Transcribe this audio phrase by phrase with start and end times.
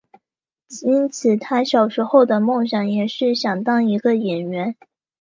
[0.81, 4.75] 因此他小时候的梦想也是想当一个演员。